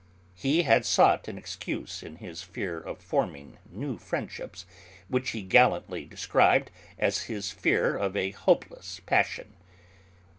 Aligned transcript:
He 0.33 0.63
had 0.63 0.83
sought 0.83 1.27
an 1.27 1.37
excuse 1.37 2.01
in 2.01 2.15
his 2.15 2.41
fear 2.41 2.79
of 2.79 2.97
forming 2.99 3.59
new 3.69 3.99
friendships, 3.99 4.65
which 5.09 5.29
he 5.29 5.43
gallantly 5.43 6.05
described 6.05 6.71
as 6.97 7.25
his 7.29 7.51
fear 7.51 7.95
of 7.97 8.17
a 8.17 8.31
hopeless 8.31 8.99
passion. 9.05 9.53